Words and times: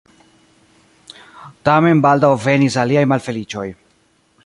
Tamen 1.69 2.03
baldaŭ 2.07 2.33
venis 2.49 2.79
aliaj 2.85 3.07
malfeliĉoj. 3.15 3.67